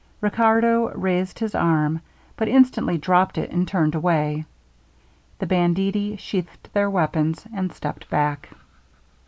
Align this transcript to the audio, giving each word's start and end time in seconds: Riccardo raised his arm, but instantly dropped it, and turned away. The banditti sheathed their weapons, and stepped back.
Riccardo 0.19 0.89
raised 0.97 1.37
his 1.37 1.53
arm, 1.53 2.01
but 2.35 2.47
instantly 2.47 2.97
dropped 2.97 3.37
it, 3.37 3.51
and 3.51 3.67
turned 3.67 3.93
away. 3.93 4.45
The 5.37 5.45
banditti 5.45 6.15
sheathed 6.15 6.69
their 6.73 6.89
weapons, 6.89 7.45
and 7.53 7.71
stepped 7.71 8.09
back. 8.09 8.49